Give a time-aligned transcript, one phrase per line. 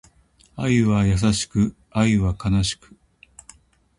[0.55, 2.95] 愛は優しく、愛は悲しく